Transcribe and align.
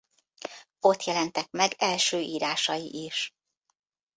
Ott 0.79 1.03
jelentek 1.03 1.49
meg 1.51 1.71
első 1.77 2.19
írásai 2.19 2.89
is. 3.05 3.33